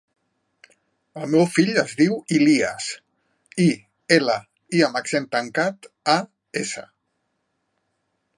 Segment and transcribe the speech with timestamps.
[1.23, 2.87] El meu fill es diu Ilías:
[3.67, 3.69] i,
[4.19, 4.39] ela,
[4.79, 6.21] i amb accent tancat, a,
[6.65, 6.87] essa.